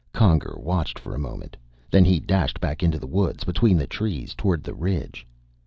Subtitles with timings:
[0.13, 1.55] Conger watched for a moment.
[1.91, 5.27] Then he dashed back into the woods, between the trees, toward the ridge.